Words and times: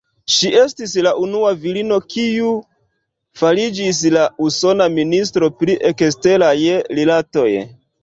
Ŝi 0.35 0.47
estis 0.59 0.95
la 1.07 1.11
unua 1.25 1.51
virino, 1.65 1.99
kiu 2.15 2.55
fariĝis 3.43 4.01
la 4.19 4.27
usona 4.49 4.91
Ministro 4.97 5.55
pri 5.63 5.81
Eksteraj 5.95 6.53
Rilatoj. 6.75 7.51